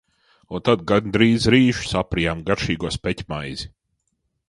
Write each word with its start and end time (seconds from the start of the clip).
Un 0.59 0.63
tad 0.69 0.85
gandrīz 0.91 1.45
rīšus 1.55 1.95
aprijām 2.01 2.43
garšīgo 2.51 2.95
speķmaizi. 2.99 3.73